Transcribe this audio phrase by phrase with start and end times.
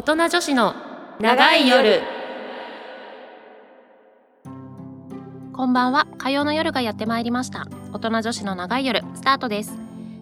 [0.00, 0.74] 大人女子の
[1.20, 2.00] 長い夜。
[5.52, 6.06] こんばんは。
[6.16, 7.66] 火曜の夜がやってまいりました。
[7.92, 9.78] 大人女子の長い夜スタートです。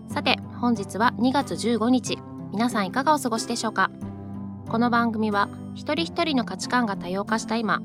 [0.08, 2.18] さて本日は2月15日。
[2.50, 3.92] 皆さんいかがお過ごしでしょうか？
[4.68, 7.80] この番組は一人一人の価値観が多様化した今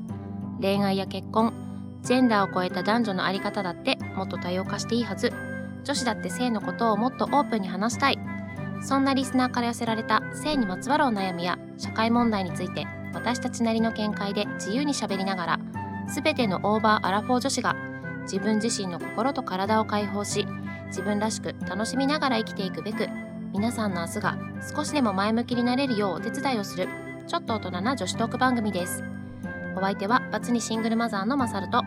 [0.60, 1.54] 恋愛や結婚
[2.02, 5.32] ジェンダーを超えた男女のあり方だってもっと多様化していいはず。
[5.84, 8.18] 女子だって性のことをもっとオープンに話したい。
[8.82, 15.60] そんなリスナーから寄せられた性にまつわるお悩みや社会問題について私たちなりの見解で自由にしゃべりながら
[16.14, 17.76] 全てのオーバーアラフォー女子が
[18.22, 20.46] 自分自身の心と体を解放し
[20.86, 23.08] 自分らしく楽しみながら生きていくべく
[23.52, 24.38] 皆さんの明日が
[24.74, 26.88] 少しでも前向きになれるようお手伝いをする
[27.26, 29.02] ちょっと大人な女子トーク番組です。
[29.76, 31.82] お相手はバツ2シングルマザーのマサルと。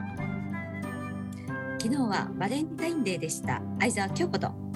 [1.80, 3.62] 昨日はバレンタインデーでした。
[3.80, 4.67] 相沢京子と。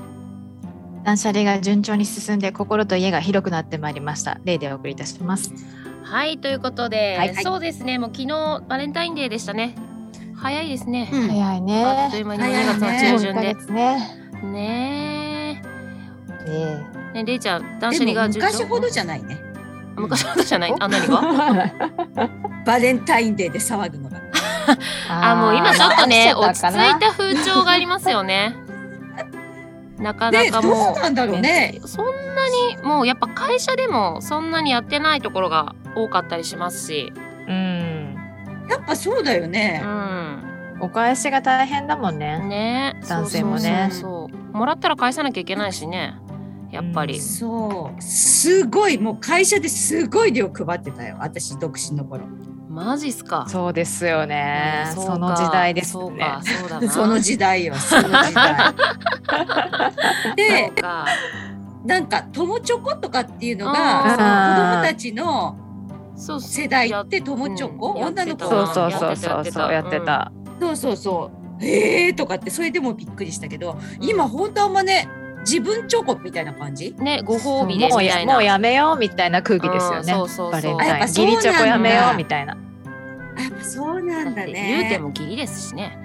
[1.03, 4.39] 断捨離が順調に進んで心と家が広くなってまいりました。
[4.43, 5.51] 例でお送りいたします。
[6.03, 7.97] はいということで、はいそうですね。
[7.99, 9.75] もう昨日バレンタインデーでしたね。
[10.35, 11.27] 早いですね、うん。
[11.27, 13.53] 早いあっねという間に2早い月のね中旬で。
[13.71, 14.41] ね。
[14.43, 15.61] ね
[16.47, 16.51] え。
[17.13, 17.13] え。
[17.13, 18.51] ねれいちゃん断捨離が順調？
[18.59, 19.39] 昔ほどじゃないね。
[19.95, 20.71] 昔ほどじゃない？
[20.71, 21.69] おあ何が？
[22.65, 24.21] バレンタインデーで騒ぐのが。
[25.09, 28.55] あもう今ちょっとね落ち着いたた風潮がありますよね
[30.01, 31.79] なかなかもうなんだろうね。
[31.83, 37.13] うそんなにもうやっぱ会社でもそんなにやってないところが多かったりしますし。
[37.47, 38.15] うん。
[38.69, 40.77] やっぱそうだようね、ん。
[40.81, 42.39] お返しが大変だもんね。
[42.39, 42.99] ね。
[43.07, 43.89] 男性もね。
[43.91, 44.57] そうそうそうそう。
[44.57, 46.15] もらったら返さなきゃいけないしね。
[46.71, 48.01] やっぱり、うんそう。
[48.01, 48.97] すごい。
[48.97, 51.17] もう会社ですごい量配ってたよ。
[51.19, 52.23] 私独身の頃
[52.71, 53.45] マジっすか？
[53.49, 54.85] そうですよね。
[54.95, 56.41] その時代ですそうねか。
[56.43, 56.89] そうだな。
[56.89, 57.75] その時代よ。
[57.75, 58.73] その時代。
[60.29, 60.73] そで
[61.85, 65.57] なんか友チョコとかっていうのあが子供たちの
[66.15, 71.63] 世代って友チョコ、うん女の子そうそうそうそうやってたそうそうそう。
[71.63, 75.07] えーとかってそれでもびっくりしたけど今ほんとあんまね
[75.41, 76.93] 自分チョコみたいな感じ？
[76.99, 78.31] ねご褒美でもうみたいな。
[78.31, 79.97] やもうやめようみたいな空気ですよね。
[79.99, 80.51] うんそうそうそう。
[80.51, 82.53] バレンあやっタイン義理チョコやめようみたいな。
[83.37, 84.53] あやっぱそうなんだね。
[84.53, 85.97] 言うても義理ですしね。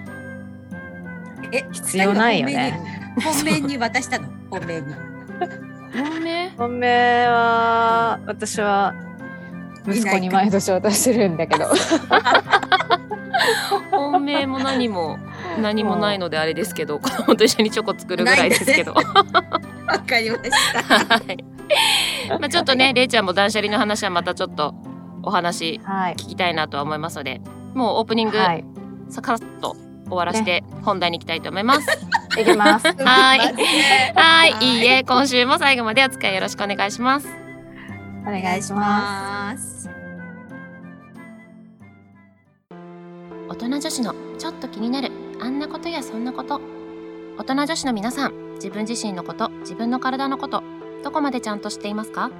[1.52, 2.80] え必要ないよね。
[3.22, 4.28] 本命に渡したの？
[4.50, 4.94] 本命に。
[5.94, 6.50] 本命？
[6.56, 8.94] 本命は私は
[9.88, 11.66] 息子に毎年渡してるんだけど。
[13.90, 15.18] 本命も何も
[15.56, 20.82] 何もないのであれですけど子供と一緒にチョコ作るぐらいですけど、わかりました。
[21.16, 21.44] はい。
[22.28, 23.08] まあちょっとねれい。
[23.08, 24.74] ちゃんも断捨離の話はまたちょっと
[25.22, 26.14] お話はい。
[26.14, 27.40] 聞きたいなとは思いますので
[27.74, 28.64] もうオープニングはい。
[29.08, 29.76] さかっと
[30.08, 31.88] 終わらして本題に行きたいと思います。
[32.40, 32.44] い。
[32.44, 33.54] きますはい。
[34.14, 37.28] はい、いいえ今週も最後までお付き合いよろしくお願いします。
[38.26, 39.84] おお願いします。
[39.84, 39.90] す
[43.48, 45.10] 大人女子のちょっと気になる
[45.40, 46.60] あんなことやそんなこと。
[47.38, 50.62] 大人女子の皆さん自分自身のこと自分の体のこと
[51.04, 52.30] どこまでちゃんと知っていますか？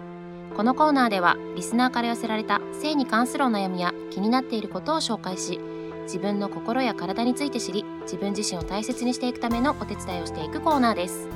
[0.57, 5.61] このコーナーではリスナーから寄せられた性に関するお悩みや気になっていることを紹介し
[6.05, 11.29] 自分の心や体について知り自分自身を大切にしていくためのお手伝いをしていくコーナーです。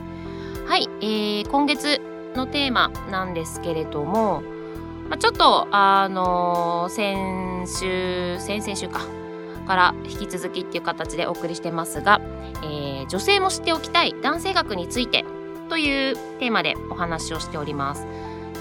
[0.67, 2.01] はい、えー、今月
[2.35, 4.43] のテーマなんですけれども、
[5.11, 9.20] まあ、ちょっとあのー先週先々週か。
[9.71, 12.21] から引き続きっていう形でお送りしてますが、
[12.65, 15.25] えー女性も知っておきたい男性学について
[15.69, 18.05] というテーマでお話をしております。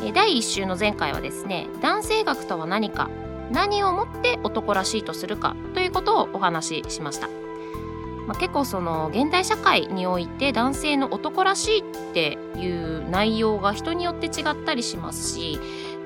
[0.03, 3.09] えー第1週の前回はですね男性学とは何か
[3.51, 7.27] 何をもって男らしいとするかということをお話ししました。
[8.27, 11.83] まあ、結構その現代社会において男性の男らしいっ
[12.13, 15.59] ていう内容が人によって違ったりしますし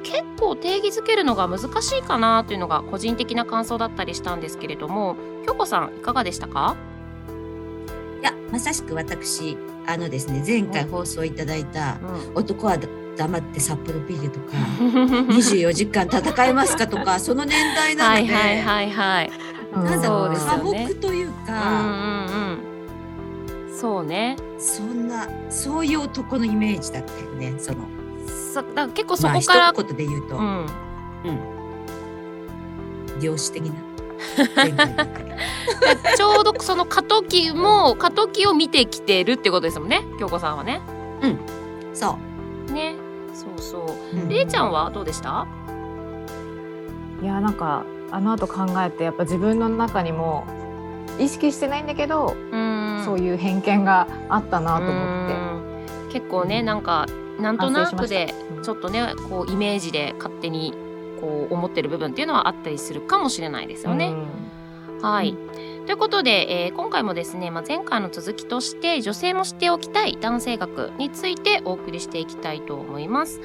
[0.04, 5.16] 結構定義づけるのが難しいかなというのが個人的な感想だったりしたんですけれども
[5.46, 6.76] 京子さんいかがでしたか？
[8.22, 12.78] いやまさしく私あのですね前回放送いただいたうん「男は
[13.18, 14.46] 黙って札幌ビール」とか
[14.80, 19.32] 「24時間戦えますか?」とかその年代なはので、いはいはいはい。
[19.74, 22.58] なんだろう寡黙といううんか。
[23.76, 24.36] そうね。
[24.60, 27.80] そんなそういう男のイメージだったよねその
[28.54, 30.68] そだから結構そまあ一こから、言で言うと、うん、
[33.20, 33.74] 量子的な
[36.16, 40.82] ちょうどその過渡期も過渡期を見てきてるってことですもんね京子さんはね。
[41.94, 42.18] そ
[42.72, 42.96] ね。
[43.34, 43.82] そうそう。
[44.18, 45.48] う、うんれいちゃんはどうでした？
[47.22, 50.46] いやなんかあの後考えてやっぱ自分の中にも
[51.20, 53.02] 意識してないんだけど、うん。
[53.06, 54.94] そういう偏見があったなと思っ
[55.28, 55.38] てう
[56.10, 57.06] ん結構ねなんか
[57.40, 58.34] なんとなくで
[58.64, 60.74] ちょっとねこうイメージで勝手に
[61.20, 64.14] こう思ってる部分っていうのはあったりするかもしれないですよね。
[65.02, 65.36] はい、
[65.86, 73.42] ということで、えー今回もですね、まあ、前回の続きとして女性も知っておきたい男性学についてお送りしていきたいと思います。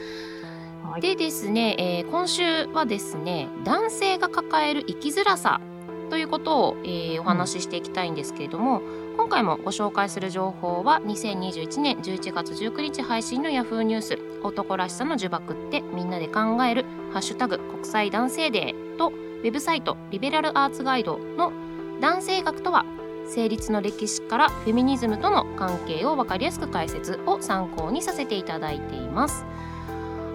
[0.85, 1.01] はい。
[1.01, 5.61] でですね、えー今週はですね男性が抱える生きづらさ
[6.09, 8.81] ということを、えーお話ししていきたいんですけれども、
[9.19, 21.53] 今回もご紹介する情報は2021年11月19日配信の Yahoo ニュース「男らしさの呪縛ってみんなで考えるハッシュタグ国際男性デー」とウェブサイトリベラルアーツガイドの
[22.01, 22.87] 男性学とは
[23.27, 29.45] 成立の歴史からフェミニズムとの関係を分かりやすく解説を参考にさせていただいています。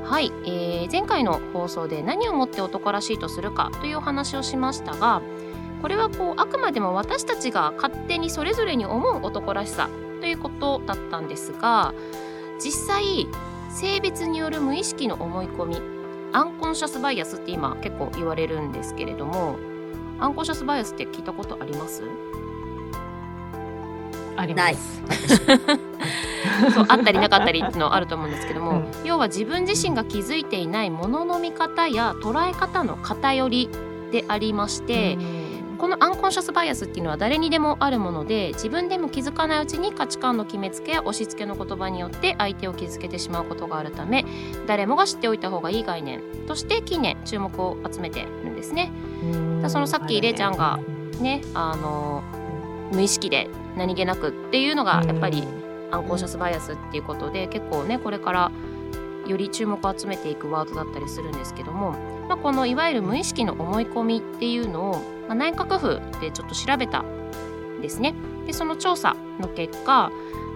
[0.04, 5.22] はい、えー前回の放送で何をもって男らしいとするかというお話をしましたが
[5.84, 9.90] これはこうあくまでも私たちが勝手にそれぞれに思う男らしさ
[10.22, 11.94] ということだったんですが
[12.58, 13.28] 実際
[13.70, 15.82] 性別による無意識の思い込み
[16.32, 19.58] アンコンシャスバイアスって今結構言われるんですけれども
[20.20, 22.02] アンコンシャスバイアスって聞いたことあります？
[24.38, 24.76] ありない。
[24.76, 24.80] ま
[25.14, 25.46] す。
[26.74, 28.86] そうあったりなかったりっていうのはあると思うんですけども、うん。
[29.04, 33.70] 要は自分自身が気づいていないものの見方や捉え方の偏り
[34.12, 35.18] でありまして、
[35.78, 44.26] このアンコンシャスバイアスっていうのは誰にでもあるもので自分でも気づかないうちに価値観の決めつけや押し付けの言葉によって相手を傷つけてしまうことがあるため
[44.68, 48.92] 誰もが知っておいた方がいい概念として近年注目を集めてるんですね。
[49.24, 50.80] うんそのさっきれいちゃんが
[51.20, 52.22] ねあの
[52.92, 55.44] 無意識で何気なくっていうのがやっぱり
[55.92, 58.52] アンコンシャスバイアスっていうことで結構ねこれから
[59.28, 61.92] より注目を集めていくワードだったりするんですけども、
[62.28, 68.14] まあ、このいわゆる無意識の思い込みっていうのを、まあ、内閣府でちょっと調べたんですね。
[68.46, 70.12] でその調査の結果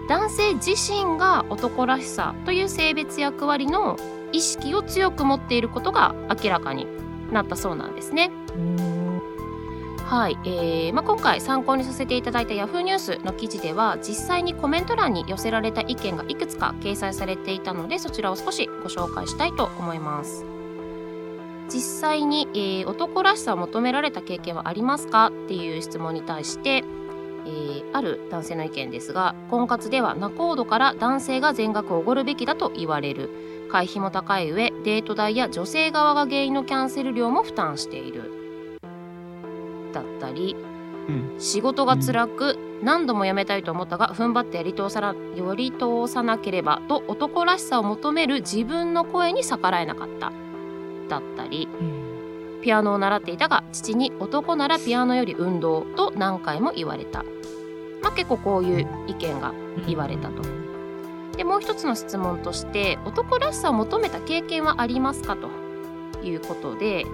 [0.08, 3.96] 男性自身が男らしさという性別役割の
[4.32, 6.86] 意識を強く持っていることが明らかに
[7.30, 8.30] なったそうなんですね。
[10.04, 20.57] はい、えーまあ、今回参考にさせていただいた Yahoo ニュースの記事では実際にコメント欄に寄せられた意見がいくつか掲載されていたのでそちらを少しご紹介したいと思います
[21.68, 26.84] 実際に、えー男らしさを求められた経験はありますかっていう質問に対して、
[27.46, 33.30] えーある男性の意見ですが婚活では仲人から男性が全額おごるべきだと言われる。
[33.70, 38.32] 会費も高い上デート代や女性側が原因のキャンセル料も負担している。
[39.92, 40.56] だったり、
[41.08, 41.34] うん。
[41.38, 50.32] 仕事が辛く何度も辞めたいと思ったが踏ん張ってやり通さなより通さなければと男らしさを求める自分の声に逆らえなかった
[51.08, 51.68] だったり
[52.62, 57.22] ピアノを習っていたが父に男ならピアノより運動と何回も言われた、
[58.02, 59.52] まあ、結構こういう意見が
[59.86, 60.42] 言われたと。
[61.36, 65.48] でもう一つの質問として男らしさを求めた経験はありますかと
[66.26, 67.06] いうことで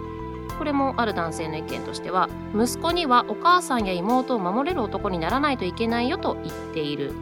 [0.58, 7.12] これもある男性の意見としては息子にはお母さんや妹を守れる男にならないといけないよと言っている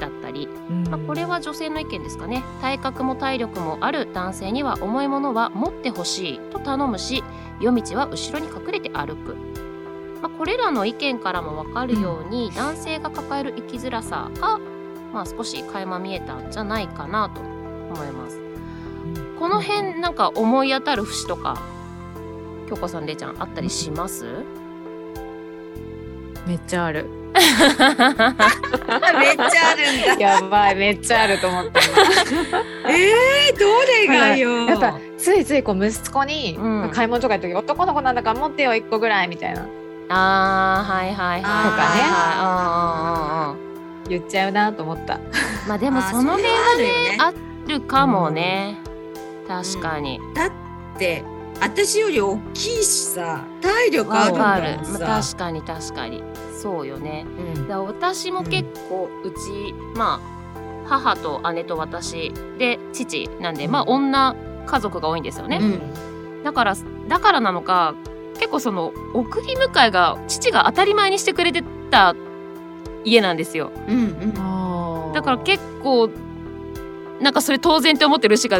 [0.00, 0.48] だったり、
[0.88, 2.42] まあ、これは女性の意見ですかね。
[2.60, 7.22] 体格も体力もある男性には重いものは持ってほしいと頼むし
[7.60, 9.36] 夜道は後ろに隠れて歩く、
[10.22, 14.58] まあ、これらの意見からも分かるように、男性が抱える生きづらさが、
[15.12, 18.40] まあ、少し垣間見えたんじゃないかなと思います。
[19.38, 21.58] この辺なんか思い当たる節とか
[22.68, 24.44] 京子さんれいちゃんあったりします、
[26.46, 27.19] めっちゃある。
[27.32, 27.40] め
[29.32, 30.20] っちゃあるんだ。
[30.20, 31.80] やばい、めっちゃあると思った。
[32.88, 34.66] えー、どれがよ。
[34.66, 39.66] やっぱついついこう息子にうん買い物とか行った時、男の子なんだから持ってよ一個ぐらいみたいな
[40.08, 45.20] あーはいはいはいとかねはいうんうんうんうん言っちゃうなと思った。
[45.68, 47.16] まあでもその辺れはあるよね。
[47.20, 47.32] あ
[47.68, 48.78] るかもね、
[49.46, 50.50] 確かにだっ
[50.98, 51.22] て
[51.60, 55.36] 私より大きいしさ体力あるんだもんまあ、さ。
[55.36, 56.22] 確かに確かに。
[56.60, 57.26] そうよね。
[57.56, 57.68] うん。
[57.68, 60.40] だ私も結構うち、まあ
[60.86, 64.34] 母と姉と私で父なんで、まあ女
[64.66, 66.42] 家族が多いんですよね、うん。
[66.44, 66.76] だから
[67.08, 67.94] だからなのか
[68.34, 72.14] 結構その送り迎えが父が当たり前にしてくれてた
[73.04, 73.70] 家なんですよ。
[73.88, 75.12] うんうん。
[75.12, 76.10] だから結構
[77.20, 78.58] なんかそれ当然って思ってるしが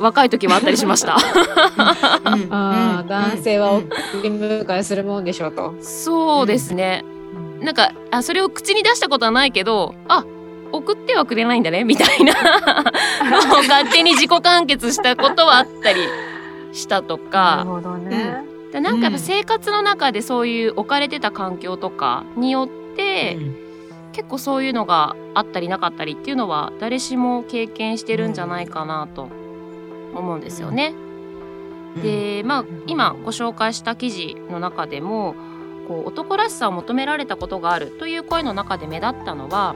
[0.00, 1.16] 若い時はあったりしました。
[1.16, 2.48] うん。
[2.50, 4.22] あ男性は送うん。
[4.22, 5.74] り迎えするもんでしょうと。
[5.80, 7.04] そうですね、
[7.60, 10.24] なんかあそれを口に出したことはないけどあ
[10.72, 12.32] 送ってはくれないんだねみたいな。
[13.68, 16.00] 勝手に自己完結したことはあったり
[16.72, 18.44] したとなるかほどね。
[18.72, 19.22] でなんかやっぱうん。
[19.22, 23.36] 生活の中でそういう置かれてた環境とかによって、
[24.12, 29.28] 結構そういうのがあったりなかったりっていうのは誰しも経験してるんじゃないかなと
[30.14, 30.94] 思うんですよね。
[32.02, 35.34] でまあ今ご紹介した記事の中でも
[35.88, 39.74] こう男らしさを求められたことがあるという声の中で目立ったのは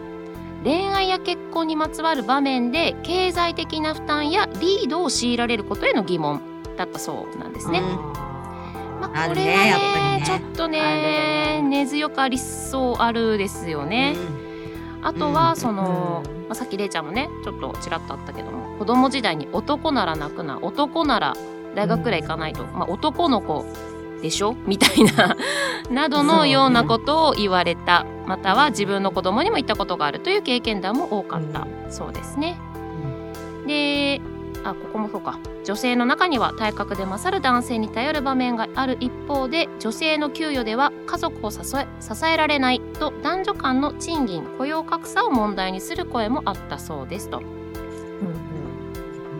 [0.63, 6.41] 恋愛や結婚にまつわる場面で経済的な負担やリードを強いられることへの疑問
[6.77, 7.81] だったそうなんですね。
[7.81, 7.87] うん。
[9.01, 9.65] まあ、これは
[10.15, 10.23] ねね。
[10.25, 14.15] ちょっとね根強くありそうあるですよね。
[15.05, 15.33] あとうん。
[15.35, 16.33] はその、うん。
[16.43, 21.35] まあ、さっきれいちゃんもねちょっとちらっとあったけども子供時代に男なら泣くな男なら
[21.77, 23.65] 大学くらい行かないと、まあ、男の子
[24.23, 24.57] でしょ？
[24.67, 25.37] みたいな
[25.91, 28.07] などのようなことを言われた。
[28.27, 31.67] または自分の子供にも言ったことがあるという経験談も多かった。
[31.91, 32.57] そうですね。
[33.67, 34.21] で
[34.65, 35.39] あここもそうか。
[35.65, 47.41] 女性の中には体格で勝る男性に頼る場面がある一方で女性の給与では家族を支え支えられないと男女間の賃金雇用格差を問題にする声もあったそうですと。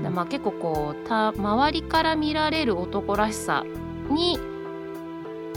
[0.03, 3.65] でまあ、結構こうた周りから見られる男らしさ
[4.11, 4.39] に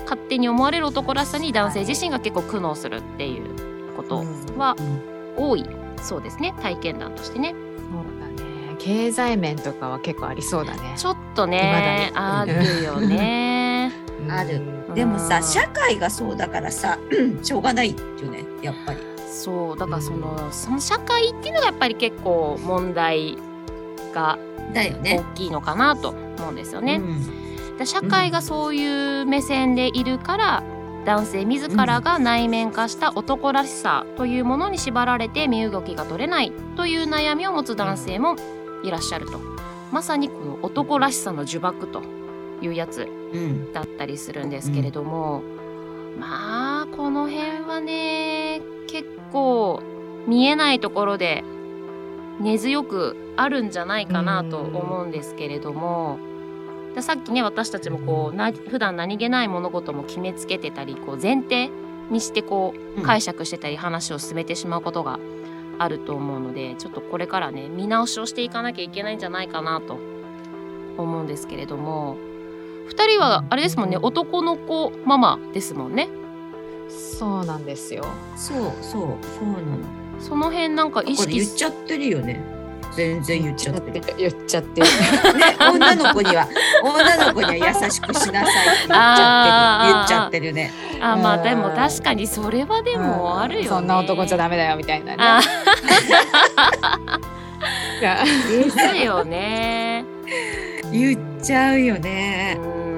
[0.04, 4.24] 勝手に思われる男らしさに男性自身が結構苦悩するっていうこと
[4.58, 4.78] は
[5.36, 5.66] 多い
[6.02, 6.54] そうですね。
[6.62, 7.54] 体験談としてね。
[7.92, 8.17] そう
[8.88, 10.94] 経済面とかは結構ありそうだね。
[10.96, 13.92] ちょっとねあるよね。
[14.30, 16.98] あるうんでもさうん社会がそうだからさ
[17.44, 17.98] しょうがないよ
[18.32, 19.00] ねやっぱり。
[19.30, 23.38] そうだからそのその社会っていうのがやっぱり結構問題
[24.14, 24.40] が
[24.74, 25.22] 大だよね。
[25.36, 26.96] きいのかなと思うんですよね。
[26.96, 30.64] うんで社会がそういう目線でいるから
[31.06, 38.36] 男性自らが内面化した男らしさというものに縛られて身動きが取れないという悩みを持つ男性も
[38.84, 39.40] いらっしゃると。
[39.92, 42.02] まさにこの男らしさの呪縛と
[42.62, 43.74] いうやつうん。
[43.74, 45.42] だったりするんですけれども、
[46.20, 49.82] まあこの辺はね結構
[50.28, 51.44] 見えないところで
[52.40, 56.20] 根強くあるんじゃないかなと思うんですけれども。
[56.96, 61.70] でさっきね私たちもこうな普段何気ない物事も決めつけてたりこう前提
[62.10, 63.06] にしてこううん。
[63.06, 65.20] 解釈してたり話を進めてしまうことが
[65.80, 69.98] あると思うのでちょっとこれからね見直しをしていかなきゃいけないんじゃないかなと
[70.98, 72.18] 思うんですけれども
[72.90, 76.08] 2人はあれですもんね男の子ママですもんね
[76.90, 78.06] そうなんですよ。
[78.36, 80.20] そうそうそうなの。
[80.20, 82.42] その辺なんか意識言っちゃってるよね。
[82.96, 84.06] 全然言っちゃってる。
[84.06, 84.88] ね言っちゃってる。
[85.60, 86.48] 女の子には
[86.84, 89.28] 女の子には優しくしなさいって言っちゃ
[89.80, 89.94] ってる。
[89.94, 90.74] 言っちゃってるね。
[91.02, 93.68] あまあうんでも確かにそれはでもあるよね。
[93.68, 95.46] そんな男じゃダメだよみたいなね。
[98.50, 100.06] ですよね。
[100.92, 102.56] 言っちゃうようね。
[102.56, 102.98] ん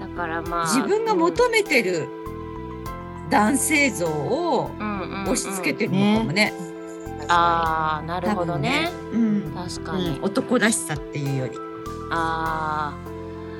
[0.00, 2.08] だからまあ自分が求めてる
[3.30, 4.70] 男性像を
[5.24, 6.52] 押し付けてるのかもね。
[7.28, 8.88] ああなるほどね。
[9.12, 9.52] うん。
[9.54, 10.08] 確かに。
[10.18, 11.69] うん男らしさっていうより。
[12.10, 12.94] あ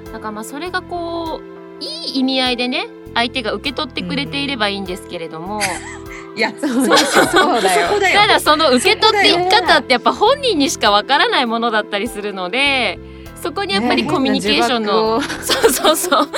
[0.07, 0.13] あ。
[0.13, 5.61] だからまあそれがこういい意味合いでね相手が受け取ってくれていればいいんですけれども、
[6.37, 7.89] いや、そうそうそうだよ。
[8.15, 12.99] ただその受け取っていき方ってやっぱ本人にしかわからないものだったりするので。
[13.41, 16.29] そこにやっぱりねコミュニケーションの、そうそうそう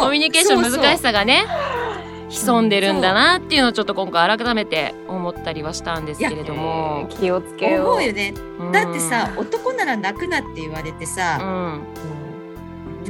[0.00, 1.02] コミュニケーションの難しさ。
[1.04, 1.46] さがね
[2.30, 7.86] 潜んでるんだなっていうのをちょっと今回改めて思ったりはしたんですけれども、気をつけよう。
[7.88, 8.34] 思うよね。
[8.58, 8.72] うん。
[8.72, 11.84] だってさ、男なら泣くなって言われてうさ、ん、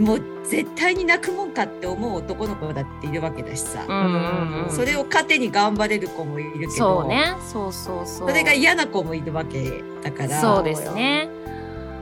[0.01, 3.85] もう絶対に泣くもんかって思う男の子だっているわけだしさ。
[3.87, 4.71] うんうんうん。
[4.71, 7.35] それを糧に頑張れる子もいるけど、そうね。
[7.41, 8.29] そうそうそう。
[8.31, 11.29] それが嫌な子もいるわけだから、そうですね。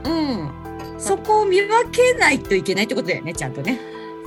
[0.05, 0.51] うん、
[0.97, 3.77] そこを見分けないといけないってことだよね、ちゃんとね。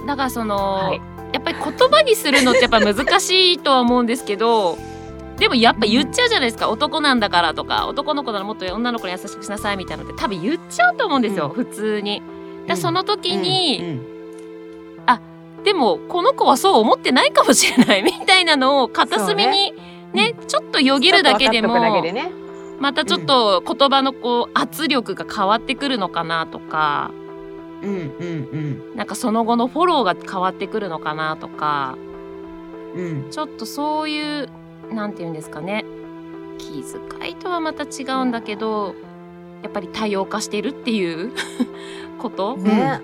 [0.06, 4.78] だからその、はいやっぱり言葉にするのってやっぱ難しいとは思うんですけど
[5.38, 12.22] でもやっぱ言っちゃうじゃないですか、男なんだからとか男の子ならもっと女の子に優しくしなさいみたいなのって多分言っちゃうと思うんですよ、普通に。
[12.68, 14.12] だその時に、うん。
[15.64, 18.02] でもこの子はそう思ってないかもしれない。
[18.04, 19.72] みたいなのを片隅に
[20.12, 20.34] ね。
[20.46, 21.74] ちょっとよぎるだけでも。
[22.80, 27.12] またちょっと言葉のこう圧力が変わってくるのかなとか
[27.82, 31.96] うんうんなんかその後のフォローが変わってくるのかなとか。
[32.94, 33.04] うん。
[33.24, 34.48] うんちょっとそういう
[34.92, 35.84] なんて言うんですかね。
[36.58, 38.94] 気遣いとはまた違うんだけど
[39.62, 41.32] やっぱり多様化してるっていう
[42.20, 43.00] こと、ね、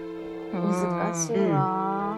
[0.53, 0.61] うん。
[0.61, 2.17] 難しいわ。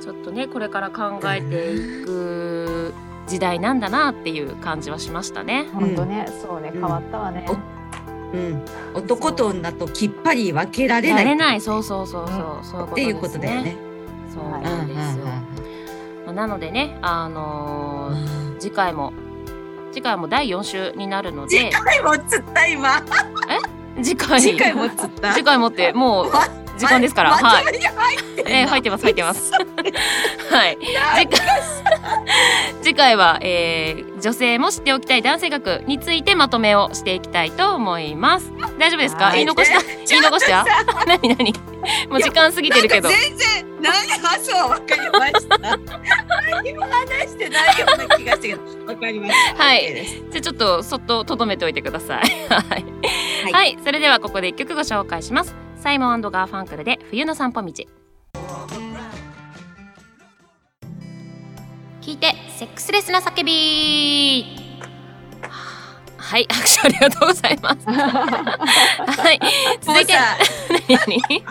[0.00, 2.94] ちょっとねこれから考えていく
[3.26, 5.66] 時代なんだなっていう感じはしましたね。
[5.72, 6.80] 本当ね、そうね、うん。
[6.80, 7.46] 変わったわね。
[8.36, 8.64] うん、
[8.94, 13.60] 男と女ときっぱり分けられないないそうそうそうそう、そういうことですね。
[13.60, 13.86] っていうことだよね。
[14.34, 15.24] そうはいなんですよ。
[16.26, 19.12] まあなのでねあのー次回も
[19.92, 23.02] 次回はもう第4週になるので次回もつった今。
[24.02, 25.32] 次回次回もつった。
[25.34, 26.40] 次回もってもうま
[26.78, 27.64] 時間ですから、まはい、
[28.46, 29.50] えー入ってます入ってます。
[30.50, 30.78] はい。
[30.80, 31.28] 次回
[32.82, 38.50] 次回は、えー女性も知っておきたい男性学についてまとめをしていきたいと思います。
[38.78, 39.26] 大丈夫ですか？
[39.26, 39.34] はい。
[39.36, 39.80] 言い残した？
[40.08, 40.64] 言い残した？
[41.06, 41.52] 何何？
[42.10, 43.08] もう時間過ぎてるけど。
[43.08, 45.58] 全然何あそうわかりました。
[45.58, 48.60] 何も話してないような気がしたけど
[48.92, 49.62] わかりました。
[49.62, 50.06] はい。
[50.30, 52.20] じゃあちょっとそっととどめておいてください。
[52.48, 52.84] はい、
[53.44, 53.52] はい。
[53.52, 55.54] はい、それではここで一曲ご紹介します
[55.86, 57.70] サイモン&ガーファンクルで冬の散歩道。
[62.00, 64.44] 聞いてセックスレスな叫び。
[66.16, 67.86] はい拍手ありがとうございます。
[67.86, 69.38] はい
[69.80, 71.44] 続いてもうさ何？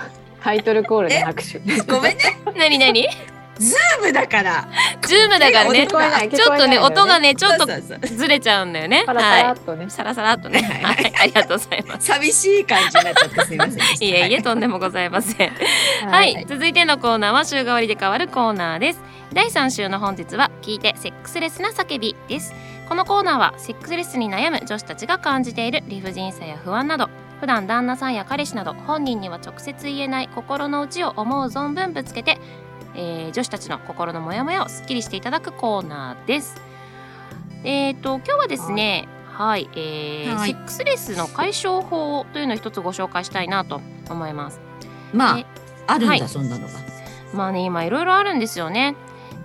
[0.43, 1.59] タイトルコールで拍手。
[1.83, 2.37] ごめんね。
[2.57, 2.77] 何？
[2.77, 3.07] 何？
[3.59, 4.67] ズームだから。
[5.01, 5.87] ズームだからね。
[5.87, 7.25] ちょっとね音がね。
[7.29, 7.65] ねちょっと
[8.07, 9.05] ずれちゃうんだよね。
[9.07, 9.85] はっとね。
[9.85, 9.89] い。
[9.89, 10.61] サラサラっとね。
[10.61, 12.07] はいありがとうございます。
[12.07, 13.77] 寂しい感じになっちゃってすみません。
[14.07, 15.51] いえいえはとんでもございません。
[16.09, 19.01] はい、続いてのコーナーは週替わりで変わるコーナーです。
[19.33, 22.53] 第3週の本日は聞いてセックスレスな叫びです。
[22.87, 27.09] このコーナーはセックスレスに悩む女子たちが感じている理不尽さや不安など
[27.39, 32.37] 普段旦那さんや彼氏など本人には直接言えない心の内を思う存分ぶつけて、
[32.95, 36.55] えー女子たちの心のモヤモヤをすっきりしていただくコーナーです。
[37.63, 40.51] えっ、と今日はですねはい、えーはい。
[40.51, 44.61] セックスレスの解消法というのを一つご紹介したいなと思います。
[45.13, 45.45] まえ
[45.87, 46.29] ああるんだ、はい。
[46.29, 46.73] そんなのが。
[47.33, 48.95] まあね今いろいろあるんですよね。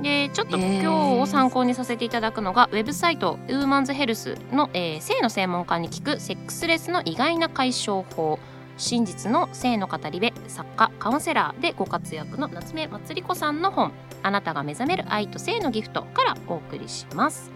[0.00, 0.86] でちょっと今日
[1.20, 8.38] を参考にさせていただくのがウェブサイトウーマンズヘルスの、えー性の専門家に聞くセックスレスの意外な解消法
[8.80, 13.92] 真実の性の語り部作家カウンセラーでご活躍の夏目まつり子さんの本
[14.24, 17.52] 「あなたが目覚める愛と性のギフト」からお送りします。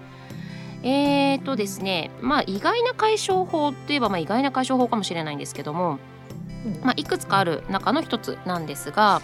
[0.82, 5.98] えーとですねまあ意外な解消法といえばまあ意外な解消法かもしれないんですけども、
[6.82, 9.22] まあ、いくつかある中の一つなんですが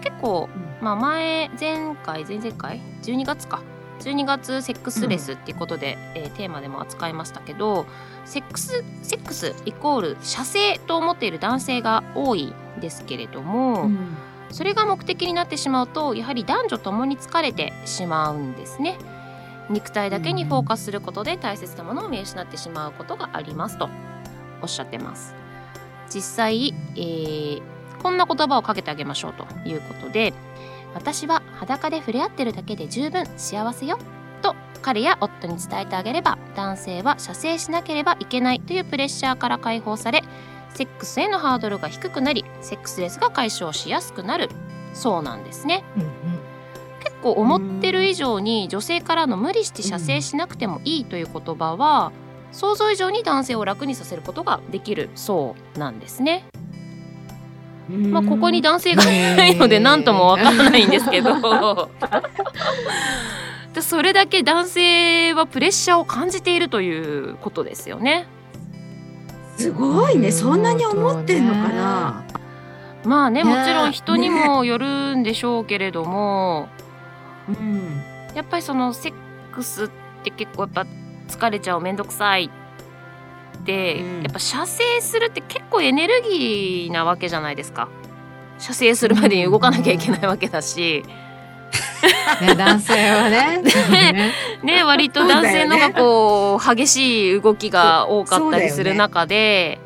[0.00, 0.48] 結構、
[0.80, 3.60] まあ、前前回前々回？12月か
[4.00, 7.86] 12月セックスレスっていうことで、えーテーマでも扱いましたけど
[8.24, 14.16] セックスセックスイコール射精と思っている男性が多いんですけれども、うん
[14.50, 18.96] それが目的になってしまうとやはり男女ともに疲れてしまうんですね。
[19.68, 23.88] 肉体だけにフォーカスすることで大切なものを見失ってしまうことがありますと
[24.62, 25.34] おっしゃってます。
[26.08, 27.62] 実際、えー
[28.04, 30.34] こんな言葉をかけてあげましょうということで
[30.94, 33.98] 私は裸で触れ合ってるだけで十分幸せよ。
[34.42, 40.22] と彼や夫に伝えてあげれば男性は射精しなければいけないというプレッシャーから解放され
[40.74, 44.48] セックスへのハードルが低くなりセックスレスが解消しやすくなる。
[44.92, 45.84] そうなんですね。
[45.96, 46.10] うんうん。
[47.02, 52.12] 結構思ってる以上に女性からの無理して射精しなくてもいいという言葉は
[52.52, 56.44] 想像以上に男性を楽にさせることができるそうなんですね。
[57.88, 61.90] まあ、ここに男性がいないので何ともわからないんですけど
[63.74, 68.26] でそれだけ男性はプレッシャーを感じているということですよね。
[69.56, 70.30] すごいね。
[70.32, 72.24] そんなに思ってんのかな。
[73.04, 76.68] まあねねもちろん人にもよるんでしょうけれども、
[77.48, 78.02] うん。
[78.34, 79.14] やっぱりそのセッ
[79.52, 79.90] クスっ
[80.22, 80.86] て結構やっぱ
[81.28, 82.63] 疲れちゃうめんどくさいって、
[83.72, 87.88] うんやっぱ射精するって結構エネルギーなわけじゃないですか。
[88.58, 91.04] 射精するまでに動かなきゃいけないわけだし、
[92.40, 93.62] ね男性はね。
[93.62, 99.78] ねね割と男性のがこう激しい動きが多かったりする中で、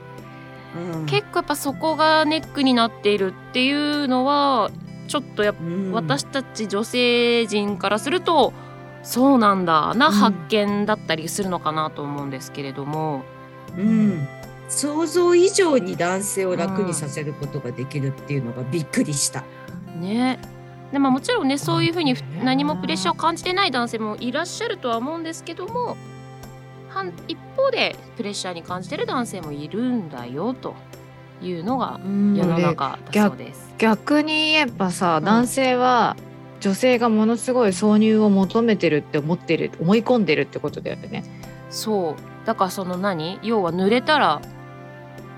[0.77, 1.07] うん。
[1.07, 4.71] 結構やっぱそこがネックになっているっていうのは
[5.07, 5.93] ちょっとやっぱうん。
[5.93, 8.53] 私たち女性陣からすると
[9.03, 13.23] そうなんだなうん発見だったりするのかなと思うんですけれども、うん、
[14.69, 19.45] 想像以上に男性を楽にさせることができるっていうのがびっくりした。
[20.01, 20.39] ね
[20.93, 25.99] でまあ、もちろんねそういうふうにね何もプレッシャーを感じてない男性もいらっしゃるとは思うんですけども
[26.89, 30.75] 反一方でプレッシャーに感じてる男性もいるんだよと
[31.43, 32.09] いうのが世
[32.47, 33.75] の中だそうです。
[33.77, 36.17] 逆に言えばさ、ん男性は
[36.61, 41.23] 女性がものすごい挿入を求めてるって思ってる思い込んでるってことだよね。
[41.71, 43.39] そうだからその何？
[43.43, 44.41] 要は濡れたら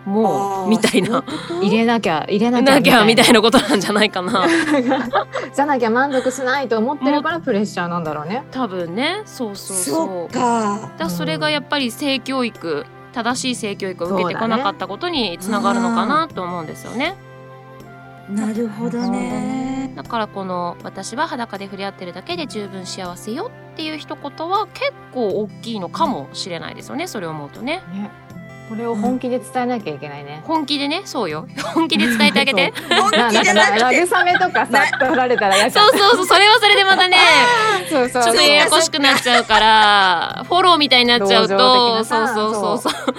[0.06, 1.24] もうみたいな
[1.60, 3.32] 入れなきゃ入れなきゃなきゃみたいな。
[3.32, 4.46] なことなんじゃないかな
[5.52, 8.44] じゃなきゃ満足しないと思ってるからプレッシャーなんだろうね。
[8.52, 10.92] 多分ねそうそうそうそうか。
[10.98, 17.16] だそれがやっぱり性教育正しい性教育を受けてこなかったことにつながるのかなと思うんですよね。
[18.28, 19.69] なるほどね。
[20.02, 27.82] だからこの「私は裸で触れ合ってるだけで十分幸せよ」っていう一言は結構大きいのかもしれないですよねそれを思うとね。
[27.92, 28.10] ね。
[28.70, 30.42] これを本気で伝えなきゃいけないね。
[30.44, 32.72] 本気でねそうよ本気で伝えてあげて。
[32.88, 37.16] 本気じゃなくて慰めとかさな取られたら嫌そうそうそうそれはそれでまたね。
[37.90, 38.22] そうそう。
[38.22, 42.04] ちょっとややこしくなっちゃうからフォローみたいになっちゃうと。
[42.04, 42.54] そうそう。
[42.54, 43.14] そうそう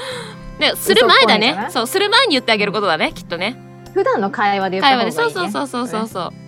[0.57, 1.67] でする前だね。
[1.69, 3.55] そうする前に言ってあげることだねきっとね。
[3.93, 5.21] 普段の会話で言った会方がいい、ね。
[5.21, 5.33] 話で。
[5.33, 6.40] そうそうそうそうそうそう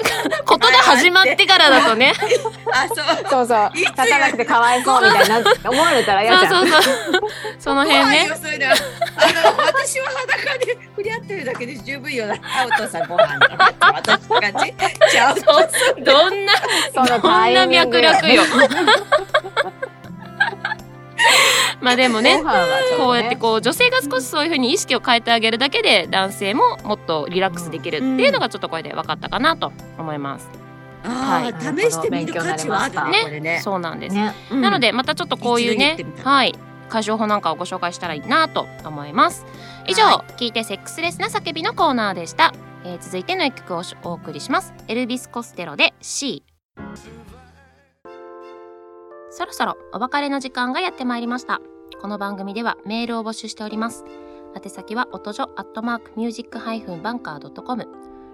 [0.46, 2.12] ことが始まってからだとね。
[2.72, 2.96] あそう。
[3.28, 3.70] そうそう。
[3.74, 6.50] 立たなくてかわいそうみたいな思われたら嫌じゃん。
[6.50, 6.94] そうそうそう。
[7.58, 8.06] その辺ね。
[8.06, 8.76] 怖いよそういうのあの
[9.66, 12.34] 私は裸で触れ合ってるだけで十分よな。
[12.34, 13.72] あお父さんご飯だな
[14.40, 14.74] 感じ
[15.10, 15.44] ちゃうそ
[16.00, 16.52] うどんな
[16.94, 18.42] そのどんな脈略よ
[21.80, 22.42] まあでもね
[22.98, 30.48] こうやってこう女性が少しそういうふうに意識を変えてあげるだけで男性ももっとリラックスできるっていうのがちょっとこれで分かったかなと思います。
[31.02, 32.88] はい試してみる価値はあ
[33.28, 34.14] るねそうなんです。
[34.14, 34.34] ね。
[34.50, 36.54] うんなのでまたちょっとこういうねはい
[36.90, 39.46] 解消法なんかをご紹介したらいいなと思います。
[39.86, 42.52] 以上、は聞いてセックスレスな叫びのコーナーでした。
[42.84, 44.74] えー続いての一曲をお送りします。
[44.88, 46.42] エルビス・コステロで C。
[49.30, 51.60] そろそろお別れの時間がやってまいりました。
[52.02, 54.04] この番組ではメールを募集しております。
[54.60, 57.86] 宛先は音女アットマークミュージックハイフンバンカードットコム。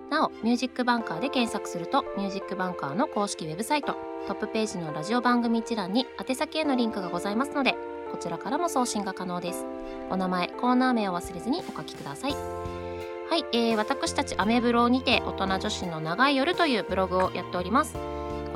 [0.08, 7.74] なお、ミュージックバンカーで検索すると、ミュージックバンカーの公式ウェブサイト、トップページのラジオ番組一覧に宛先へのリンクがございますので、
[8.10, 9.66] こちらからも送信が可能です。
[10.08, 12.32] お名前、コーナー名を忘れずにお書きください。
[12.32, 17.98] はい、えー、私たちアメブロにて大人女子の長い夜というブログをやっております。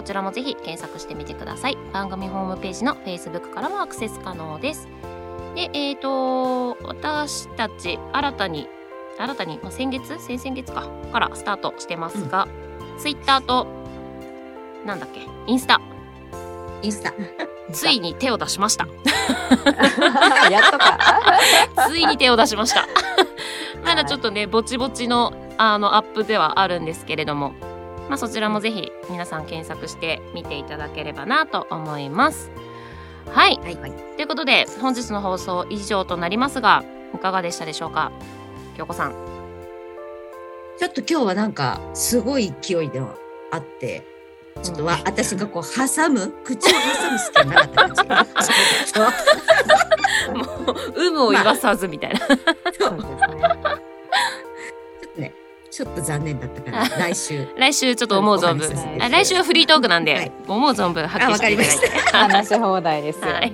[0.00, 1.76] こちらもぜひ検索してみてください。
[1.92, 4.88] 番組ホームページの Facebook からもアクセス可能です。
[5.54, 8.66] で、えーと、私たち新たに、
[9.18, 10.18] 新たに、まあ、先月？
[10.18, 12.48] 先々月か、からスタートしてますが、
[12.98, 13.66] Twitter と、
[14.86, 15.82] なんだっけ、インスタ、
[16.80, 17.12] インスタ
[17.70, 18.88] ついに手を出しました。
[20.50, 20.98] やっとか。
[21.90, 22.88] ついに手を出しました。
[23.84, 27.52] まだちょっとね、ぼちぼちのあのアップではあるんですけれども、
[28.10, 32.50] まあ、そちらもぜひ皆さん検索して見ていただければなと思います。
[33.32, 36.82] はい、はいはいということで本日の放送以上となりますが、
[37.14, 38.10] いかがでしたでしょうか？
[38.76, 39.14] 京子さん。
[40.76, 43.14] ちょっと今日はなんかすごい勢いでは
[43.52, 44.02] あって
[44.60, 49.12] ちょっとわ、うん私がこう挟む口を挟む隙がなかった感じちょっ
[50.26, 52.20] ともう有無を言わさずみたいな。
[52.26, 53.89] そうですね。
[55.70, 61.88] ちょっと残念だったから 来週来週ちょっと思う存分あ来週はフリートークなんで、はい思う存分発揮していただいて。
[62.12, 63.26] 話し放題ですよ。
[63.32, 63.52] はい。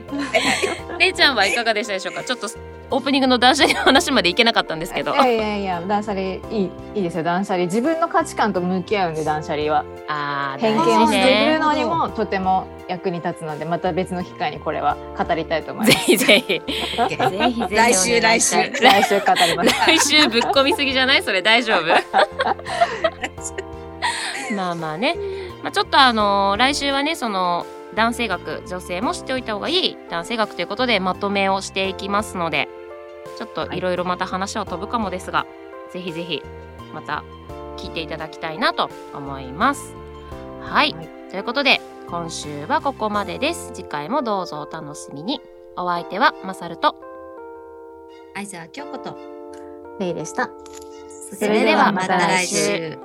[0.98, 2.24] れいちゃんはいかがでしたでしょうか？
[2.24, 2.48] ちょっと
[2.90, 5.12] オープニングの断捨離の話までいけなかったんですけど。
[5.14, 7.64] いやいやいや断捨離いいいいですよ断捨離。
[7.66, 9.84] 自分の価値観と向き合うんで断捨離は。
[10.08, 11.58] ああ、偏見を捨てるね。
[11.58, 16.04] のにもとても役に立つのでまた別の機会にこれは語りたいと思いぜます。
[16.06, 16.46] ひぜひ。
[16.46, 16.62] ぜ
[17.08, 18.56] ひぜひ来週来週。
[18.80, 19.70] 来週語ります。
[19.86, 21.22] 来週ぶっ込みすぎじゃない？
[21.22, 21.82] それ大丈夫？
[24.54, 25.16] まあまあね、
[25.62, 27.66] まあ、ちょっとあのー来週はねその
[27.96, 32.68] 男性学女性も知っておいた方がいい男性学ということでまとめをしていきますので
[33.38, 35.46] ちょっといろいろまた話は飛ぶかもですが、
[35.92, 36.42] ぜひぜひ
[36.94, 37.24] また
[37.76, 39.94] 聞いていただきたいなと思います。
[40.62, 41.08] はい、はい。
[41.30, 43.72] ということで今週はここまでです。
[43.74, 45.40] 次回もどうぞお楽しみに。
[45.76, 46.96] お相手はまさると。
[48.34, 49.18] 相沢京子と。
[50.00, 50.50] レイでした。
[51.38, 52.98] それではまた来週